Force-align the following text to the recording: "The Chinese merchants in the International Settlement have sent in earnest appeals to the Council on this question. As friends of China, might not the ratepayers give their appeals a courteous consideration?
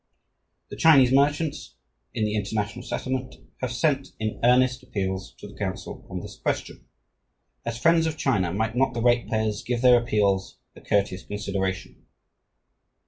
"The 0.69 0.75
Chinese 0.77 1.11
merchants 1.11 1.75
in 2.11 2.25
the 2.25 2.35
International 2.35 2.81
Settlement 2.83 3.35
have 3.57 3.71
sent 3.71 4.13
in 4.19 4.39
earnest 4.43 4.81
appeals 4.81 5.33
to 5.35 5.47
the 5.47 5.55
Council 5.55 6.07
on 6.09 6.21
this 6.21 6.37
question. 6.39 6.87
As 7.65 7.77
friends 7.77 8.07
of 8.07 8.17
China, 8.17 8.51
might 8.51 8.75
not 8.75 8.95
the 8.95 9.01
ratepayers 9.03 9.61
give 9.61 9.81
their 9.83 10.01
appeals 10.01 10.57
a 10.75 10.81
courteous 10.81 11.21
consideration? 11.25 12.07